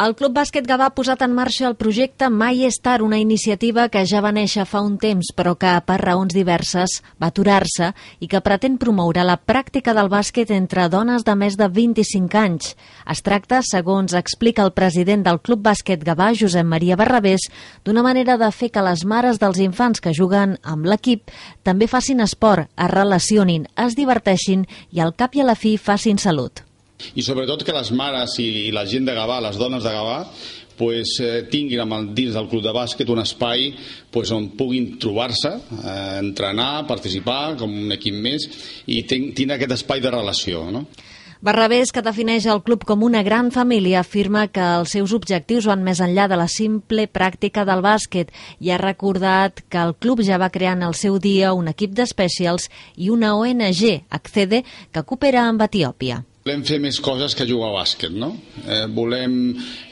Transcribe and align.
El 0.00 0.14
Club 0.16 0.32
Bàsquet 0.32 0.64
Gavà 0.64 0.86
ha 0.88 0.94
posat 0.96 1.20
en 1.22 1.34
marxa 1.36 1.66
el 1.68 1.74
projecte 1.76 2.30
Mai 2.32 2.62
és 2.64 2.78
tard, 2.80 3.04
una 3.04 3.18
iniciativa 3.20 3.84
que 3.92 4.06
ja 4.08 4.22
va 4.24 4.30
néixer 4.32 4.64
fa 4.64 4.80
un 4.80 4.94
temps, 4.98 5.28
però 5.36 5.52
que 5.52 5.74
per 5.84 5.98
raons 6.00 6.32
diverses 6.32 6.94
va 7.20 7.28
aturar-se 7.28 7.90
i 8.24 8.28
que 8.32 8.40
pretén 8.40 8.78
promoure 8.80 9.22
la 9.28 9.36
pràctica 9.36 9.92
del 9.92 10.08
bàsquet 10.08 10.50
entre 10.56 10.88
dones 10.88 11.28
de 11.28 11.36
més 11.36 11.60
de 11.60 11.68
25 11.68 12.40
anys. 12.40 12.72
Es 13.04 13.20
tracta, 13.20 13.60
segons 13.68 14.16
explica 14.16 14.64
el 14.64 14.72
president 14.72 15.28
del 15.28 15.42
Club 15.44 15.60
Bàsquet 15.68 16.02
Gavà, 16.08 16.32
Josep 16.32 16.66
Maria 16.66 16.96
Barrabés, 16.96 17.46
d'una 17.84 18.02
manera 18.02 18.40
de 18.40 18.50
fer 18.50 18.72
que 18.72 18.88
les 18.88 19.04
mares 19.04 19.38
dels 19.44 19.60
infants 19.60 20.00
que 20.00 20.16
juguen 20.16 20.56
amb 20.64 20.88
l'equip 20.88 21.28
també 21.62 21.86
facin 21.86 22.24
esport, 22.24 22.72
es 22.80 22.92
relacionin, 22.96 23.68
es 23.76 23.94
diverteixin 23.94 24.64
i 24.90 25.04
al 25.04 25.12
cap 25.12 25.36
i 25.36 25.44
a 25.44 25.50
la 25.52 25.58
fi 25.58 25.76
facin 25.76 26.16
salut 26.16 26.64
i 27.14 27.22
sobretot 27.22 27.64
que 27.64 27.76
les 27.76 27.92
mares 27.92 28.38
i, 28.42 28.70
la 28.74 28.86
gent 28.88 29.06
de 29.08 29.14
Gavà, 29.16 29.40
les 29.44 29.58
dones 29.60 29.84
de 29.84 29.92
Gavà, 29.94 30.18
pues, 30.76 31.18
eh, 31.20 31.44
tinguin 31.50 31.82
amb 31.84 32.12
dins 32.16 32.34
del 32.34 32.48
club 32.50 32.64
de 32.64 32.72
bàsquet 32.74 33.08
un 33.12 33.22
espai 33.22 33.70
pues, 34.10 34.32
on 34.32 34.50
puguin 34.56 34.96
trobar-se, 34.98 35.52
eh, 35.78 36.18
entrenar, 36.18 36.86
participar 36.88 37.56
com 37.60 37.70
un 37.70 37.92
equip 37.92 38.14
més 38.14 38.48
i 38.86 39.02
tindre 39.06 39.56
aquest 39.56 39.78
espai 39.78 40.00
de 40.00 40.10
relació. 40.10 40.64
No? 40.72 40.86
Barrabés, 41.42 41.90
que 41.90 42.04
defineix 42.06 42.44
el 42.46 42.60
club 42.62 42.84
com 42.86 43.00
una 43.02 43.24
gran 43.26 43.48
família, 43.50 44.04
afirma 44.04 44.44
que 44.46 44.62
els 44.62 44.92
seus 44.94 45.10
objectius 45.16 45.66
van 45.66 45.82
més 45.82 45.98
enllà 45.98 46.28
de 46.30 46.38
la 46.38 46.46
simple 46.46 47.08
pràctica 47.10 47.64
del 47.66 47.82
bàsquet 47.82 48.30
i 48.62 48.70
ha 48.70 48.78
recordat 48.78 49.64
que 49.66 49.82
el 49.82 49.96
club 49.98 50.22
ja 50.22 50.38
va 50.38 50.52
crear 50.54 50.76
en 50.78 50.86
el 50.86 50.94
seu 50.94 51.18
dia 51.18 51.50
un 51.52 51.66
equip 51.66 51.98
d'especials 51.98 52.70
i 52.94 53.10
una 53.10 53.34
ONG, 53.34 54.04
Accede, 54.14 54.62
que 54.94 55.02
coopera 55.02 55.48
amb 55.48 55.66
Etiòpia. 55.66 56.22
Volem 56.42 56.64
fer 56.66 56.80
més 56.82 56.96
coses 56.98 57.36
que 57.38 57.44
jugar 57.46 57.68
a 57.70 57.76
bàsquet, 57.76 58.10
no? 58.18 58.32
Eh, 58.66 58.88
volem 58.90 59.34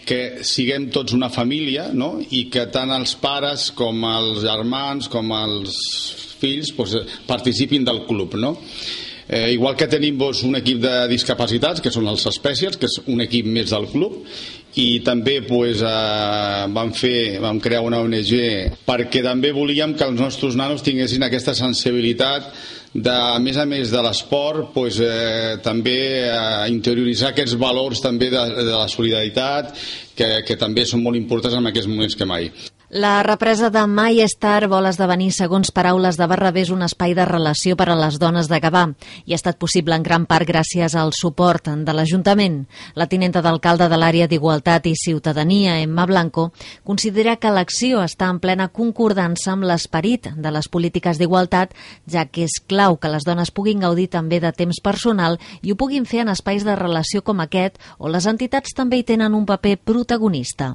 que 0.03 0.43
siguem 0.43 0.89
tots 0.91 1.15
una 1.15 1.29
família, 1.31 1.84
no? 1.95 2.17
I 2.19 2.48
que 2.51 2.65
tant 2.75 2.91
els 2.91 3.12
pares 3.23 3.69
com 3.79 4.03
els 4.09 4.41
germans 4.42 5.07
com 5.12 5.31
els 5.37 5.77
fills 6.41 6.73
pues, 6.75 6.97
participin 7.29 7.87
del 7.87 8.03
club, 8.09 8.34
no? 8.34 8.57
Eh, 9.31 9.53
igual 9.55 9.77
que 9.79 9.87
tenim 9.87 10.19
doncs, 10.19 10.42
un 10.42 10.59
equip 10.59 10.81
de 10.83 10.95
discapacitats, 11.12 11.79
que 11.79 11.92
són 11.95 12.11
els 12.11 12.27
Specials, 12.34 12.81
que 12.81 12.91
és 12.91 12.98
un 13.07 13.23
equip 13.23 13.47
més 13.47 13.70
del 13.70 13.87
club, 13.92 14.19
i 14.75 14.89
també 15.07 15.37
pues, 15.47 15.85
eh, 15.87 16.67
vam, 16.75 16.91
fer, 16.98 17.39
vam 17.47 17.62
crear 17.62 17.85
una 17.87 18.03
ONG 18.03 18.35
perquè 18.91 19.23
també 19.23 19.55
volíem 19.55 19.95
que 19.95 20.11
els 20.11 20.19
nostres 20.19 20.59
nanos 20.59 20.83
tinguessin 20.83 21.23
aquesta 21.27 21.55
sensibilitat 21.55 22.51
de, 22.94 23.12
a 23.12 23.38
més 23.38 23.58
a 23.60 23.66
més 23.69 23.92
de 23.92 24.02
l'esport 24.02 24.72
pues, 24.74 24.98
eh, 25.05 25.58
també 25.62 25.98
eh, 26.27 26.66
interioritzar 26.72 27.30
aquests 27.30 27.55
valors 27.60 28.02
també 28.02 28.30
de, 28.33 28.42
de 28.64 28.74
la 28.74 28.88
solidaritat 28.91 29.72
que, 30.16 30.30
que 30.46 30.58
també 30.58 30.86
són 30.86 31.05
molt 31.05 31.18
importants 31.20 31.58
en 31.58 31.70
aquests 31.70 31.91
moments 31.91 32.18
que 32.18 32.28
mai. 32.28 32.50
La 32.92 33.22
represa 33.22 33.70
de 33.70 33.84
Mai 33.86 34.19
Star 34.27 34.66
vol 34.66 34.88
esdevenir, 34.88 35.28
segons 35.30 35.69
paraules 35.70 36.16
de 36.19 36.27
Barrabés, 36.27 36.72
un 36.74 36.80
espai 36.83 37.12
de 37.14 37.23
relació 37.28 37.77
per 37.78 37.86
a 37.92 37.95
les 37.95 38.17
dones 38.18 38.48
de 38.51 38.58
Gavà 38.58 38.83
i 39.30 39.30
ha 39.30 39.39
estat 39.39 39.61
possible 39.62 39.95
en 39.95 40.02
gran 40.02 40.24
part 40.27 40.42
gràcies 40.48 40.96
al 40.98 41.14
suport 41.14 41.70
de 41.70 41.95
l'Ajuntament. 41.95 42.64
La 42.98 43.06
tinenta 43.06 43.45
d'alcalde 43.46 43.86
de 43.86 43.95
l'àrea 43.95 44.27
d'Igualtat 44.27 44.90
i 44.90 44.96
Ciutadania, 44.98 45.79
Emma 45.79 46.08
Blanco, 46.11 46.48
considera 46.83 47.36
que 47.36 47.55
l'acció 47.55 48.02
està 48.02 48.27
en 48.27 48.42
plena 48.42 48.67
concordança 48.74 49.55
amb 49.55 49.70
l'esperit 49.70 50.27
de 50.34 50.50
les 50.50 50.67
polítiques 50.67 51.23
d'igualtat, 51.23 51.79
ja 52.11 52.27
que 52.27 52.42
és 52.50 52.58
clau 52.67 52.98
que 52.98 53.14
les 53.14 53.23
dones 53.23 53.55
puguin 53.55 53.86
gaudir 53.86 54.11
també 54.11 54.42
de 54.42 54.50
temps 54.50 54.83
personal 54.83 55.39
i 55.62 55.70
ho 55.70 55.79
puguin 55.79 56.11
fer 56.11 56.27
en 56.27 56.34
espais 56.34 56.67
de 56.67 56.74
relació 56.74 57.23
com 57.23 57.39
aquest, 57.39 57.79
on 58.00 58.11
les 58.11 58.27
entitats 58.27 58.74
també 58.74 58.98
hi 58.98 59.06
tenen 59.14 59.39
un 59.39 59.46
paper 59.46 59.79
protagonista 59.79 60.74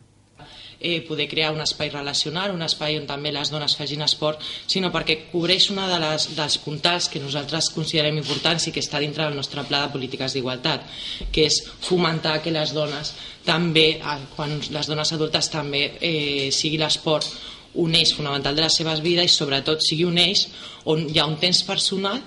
eh, 0.85 1.01
poder 1.01 1.25
crear 1.27 1.51
un 1.53 1.63
espai 1.63 1.89
relacional, 1.89 2.53
un 2.53 2.61
espai 2.61 2.99
on 2.99 3.07
també 3.09 3.31
les 3.33 3.49
dones 3.49 3.73
facin 3.77 4.05
esport, 4.05 4.43
sinó 4.69 4.91
perquè 4.93 5.17
cobreix 5.31 5.71
una 5.73 5.87
de 5.89 5.97
les, 6.03 6.29
dels 6.37 6.59
puntals 6.61 7.09
que 7.09 7.23
nosaltres 7.23 7.71
considerem 7.73 8.21
importants 8.21 8.69
i 8.69 8.75
que 8.75 8.83
està 8.85 9.01
dintre 9.01 9.25
del 9.25 9.39
nostre 9.39 9.65
pla 9.65 9.81
de 9.85 9.93
polítiques 9.95 10.37
d'igualtat, 10.37 10.85
que 11.33 11.49
és 11.49 11.59
fomentar 11.81 12.37
que 12.45 12.53
les 12.53 12.75
dones 12.77 13.15
també, 13.47 13.87
eh, 13.97 14.15
quan 14.37 14.59
les 14.61 14.93
dones 14.93 15.13
adultes 15.17 15.49
també 15.49 15.87
eh, 15.99 16.53
sigui 16.53 16.77
l'esport 16.81 17.27
un 17.75 17.95
eix 17.95 18.13
fonamental 18.15 18.55
de 18.55 18.63
les 18.63 18.77
seves 18.79 19.01
vides 19.03 19.27
i 19.27 19.35
sobretot 19.35 19.83
sigui 19.83 20.05
un 20.07 20.17
eix 20.21 20.45
on 20.87 21.09
hi 21.09 21.19
ha 21.19 21.27
un 21.27 21.35
temps 21.41 21.61
personal 21.67 22.21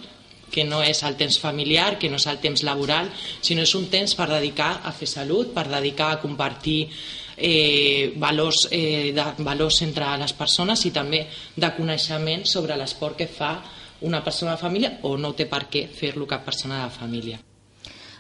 que 0.51 0.65
no 0.65 0.83
és 0.83 1.03
el 1.05 1.17
temps 1.21 1.39
familiar, 1.41 1.99
que 2.01 2.09
no 2.09 2.17
és 2.17 2.27
el 2.31 2.41
temps 2.41 2.65
laboral, 2.65 3.11
sinó 3.45 3.65
és 3.67 3.75
un 3.77 3.89
temps 3.93 4.15
per 4.17 4.29
dedicar 4.31 4.79
a 4.85 4.93
fer 4.97 5.09
salut, 5.11 5.53
per 5.55 5.67
dedicar 5.69 6.13
a 6.15 6.21
compartir 6.23 6.89
eh, 7.39 8.13
valors, 8.17 8.69
eh, 8.71 9.13
de, 9.15 9.27
valors 9.45 9.83
entre 9.87 10.17
les 10.19 10.35
persones 10.37 10.85
i 10.87 10.93
també 10.95 11.25
de 11.57 11.73
coneixement 11.77 12.45
sobre 12.47 12.77
l'esport 12.77 13.17
que 13.17 13.27
fa 13.27 13.53
una 14.01 14.23
persona 14.25 14.53
de 14.55 14.63
família 14.63 14.97
o 15.03 15.17
no 15.17 15.35
té 15.35 15.47
per 15.47 15.67
què 15.71 15.89
fer-lo 15.89 16.27
cap 16.27 16.45
persona 16.45 16.85
de 16.85 16.91
família. 16.95 17.48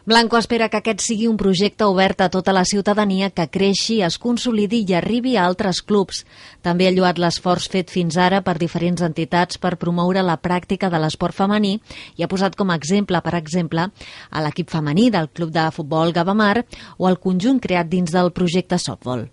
Blanco 0.06 0.38
espera 0.38 0.68
que 0.68 0.78
aquest 0.78 1.02
sigui 1.04 1.26
un 1.28 1.36
projecte 1.36 1.84
obert 1.84 2.20
a 2.24 2.28
tota 2.32 2.52
la 2.56 2.64
ciutadania 2.64 3.30
que 3.30 3.48
creixi, 3.52 4.00
es 4.02 4.18
consolidi 4.18 4.84
i 4.88 4.94
arribi 4.96 5.36
a 5.36 5.44
altres 5.44 5.82
clubs. 5.82 6.24
També 6.62 6.88
ha 6.88 6.94
lluat 6.94 7.18
l'esforç 7.18 7.68
fet 7.72 7.90
fins 7.92 8.16
ara 8.16 8.40
per 8.42 8.56
diferents 8.58 9.02
entitats 9.04 9.58
per 9.58 9.76
promoure 9.76 10.22
la 10.24 10.38
pràctica 10.40 10.90
de 10.90 11.00
l'esport 11.02 11.36
femení 11.36 11.78
i 12.16 12.24
ha 12.24 12.30
posat 12.30 12.56
com 12.56 12.70
a 12.70 12.78
exemple, 12.80 13.20
per 13.20 13.34
exemple, 13.38 13.88
a 14.30 14.44
l'equip 14.44 14.70
femení 14.70 15.10
del 15.10 15.28
Club 15.28 15.52
de 15.52 15.70
Futbol 15.72 16.12
Gavamar 16.12 16.64
o 16.96 17.08
el 17.08 17.18
conjunt 17.18 17.60
creat 17.60 17.90
dins 17.92 18.14
del 18.14 18.32
projecte 18.32 18.78
softball. 18.78 19.28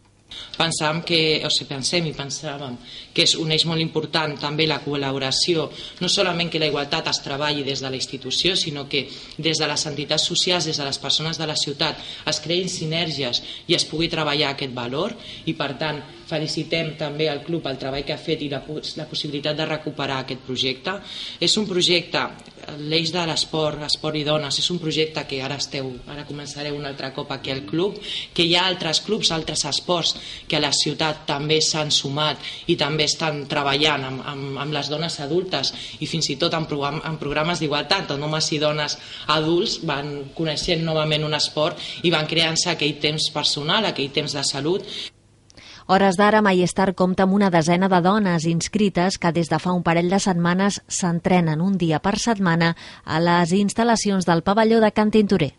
Pensàvem 0.55 1.01
que, 1.05 1.19
o 1.45 1.49
sigui, 1.53 1.67
pensem 1.69 2.07
i 2.09 2.13
pensàvem 2.15 2.77
que 3.15 3.23
és 3.27 3.35
un 3.39 3.51
eix 3.53 3.65
molt 3.69 3.83
important 3.83 4.33
també 4.41 4.65
la 4.67 4.79
col·laboració, 4.83 5.67
no 6.01 6.09
solament 6.11 6.49
que 6.51 6.59
la 6.59 6.69
igualtat 6.71 7.07
es 7.11 7.21
treballi 7.23 7.63
des 7.63 7.83
de 7.83 7.91
la 7.91 7.99
institució, 7.99 8.55
sinó 8.59 8.87
que 8.89 9.05
des 9.37 9.61
de 9.61 9.69
les 9.69 9.85
entitats 9.85 10.25
socials, 10.31 10.65
des 10.65 10.79
de 10.81 10.87
les 10.87 10.99
persones 10.99 11.37
de 11.37 11.47
la 11.47 11.55
ciutat, 11.59 12.01
es 12.25 12.41
creïn 12.43 12.71
sinergies 12.71 13.43
i 13.67 13.77
es 13.77 13.85
pugui 13.85 14.09
treballar 14.11 14.53
aquest 14.55 14.73
valor 14.73 15.15
i, 15.45 15.53
per 15.53 15.75
tant, 15.79 16.01
felicitem 16.25 16.95
també 16.99 17.29
al 17.29 17.43
club 17.45 17.65
el 17.69 17.79
treball 17.81 18.05
que 18.05 18.15
ha 18.15 18.21
fet 18.21 18.41
i 18.45 18.49
la, 18.51 18.61
la 18.97 19.07
possibilitat 19.09 19.57
de 19.57 19.69
recuperar 19.69 20.21
aquest 20.23 20.43
projecte. 20.45 20.97
És 21.39 21.55
un 21.61 21.67
projecte, 21.69 22.23
l'eix 22.89 23.11
de 23.13 23.23
l'esport, 23.29 23.83
esport 23.85 24.17
i 24.17 24.23
dones, 24.25 24.57
és 24.59 24.69
un 24.73 24.79
projecte 24.81 25.23
que 25.29 25.41
ara 25.43 25.57
esteu, 25.61 25.91
ara 26.11 26.25
començareu 26.27 26.75
un 26.77 26.85
altre 26.87 27.11
cop 27.15 27.31
aquí 27.31 27.53
al 27.53 27.63
club, 27.67 27.99
que 28.33 28.45
hi 28.45 28.55
ha 28.55 28.65
altres 28.65 29.01
clubs, 29.05 29.31
altres 29.31 29.65
esports 29.69 30.15
que 30.49 30.57
a 30.57 30.63
la 30.63 30.73
ciutat 30.73 31.25
també 31.29 31.59
s'han 31.61 31.91
sumat 31.93 32.41
i 32.71 32.77
també 32.79 33.05
estan 33.09 33.43
treballant 33.51 34.07
amb, 34.09 34.23
amb, 34.25 34.59
amb 34.65 34.75
les 34.75 34.89
dones 34.91 35.19
adultes 35.23 35.73
i 35.99 36.09
fins 36.09 36.29
i 36.33 36.39
tot 36.41 36.53
en, 36.57 36.67
program, 36.69 37.01
en 37.05 37.19
programes 37.21 37.61
d'igualtat 37.61 38.15
on 38.15 38.23
homes 38.25 38.51
i 38.55 38.61
dones 38.61 38.97
adults 39.35 39.79
van 39.85 40.15
coneixent 40.37 40.85
novament 40.85 41.25
un 41.27 41.37
esport 41.37 41.79
i 42.03 42.13
van 42.13 42.29
creant-se 42.29 42.71
aquell 42.73 42.97
temps 43.01 43.29
personal, 43.33 43.91
aquell 43.91 44.13
temps 44.15 44.33
de 44.35 44.45
salut 44.45 45.13
hores 45.85 46.17
d'ara, 46.17 46.41
Mayestar 46.41 46.93
compta 46.95 47.25
amb 47.25 47.33
una 47.37 47.49
desena 47.53 47.89
de 47.89 48.01
dones 48.01 48.45
inscrites 48.49 49.17
que 49.17 49.31
des 49.31 49.49
de 49.49 49.59
fa 49.59 49.73
un 49.73 49.83
parell 49.83 50.09
de 50.09 50.19
setmanes 50.19 50.81
s'entrenen 50.87 51.61
un 51.61 51.77
dia 51.77 51.99
per 51.99 52.17
setmana 52.19 52.75
a 53.05 53.19
les 53.19 53.53
instal·lacions 53.53 54.25
del 54.25 54.43
pavelló 54.43 54.81
de 54.81 54.91
Can 54.91 55.11
Tintorer. 55.11 55.53